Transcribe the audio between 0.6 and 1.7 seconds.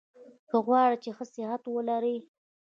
غواړی چي ښه صحت